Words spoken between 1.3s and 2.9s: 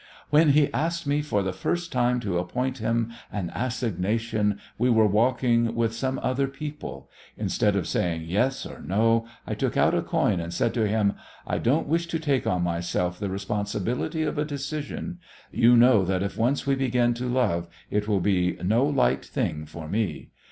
the first time to appoint